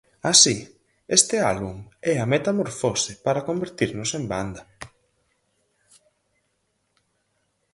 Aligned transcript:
Así, 0.31 0.57
este 1.17 1.35
álbum 1.53 1.77
é 2.11 2.15
a 2.19 2.29
metamorfose 2.33 3.11
para 3.25 3.45
convertirnos 3.49 4.09
en 4.17 4.23
banda. 4.33 4.61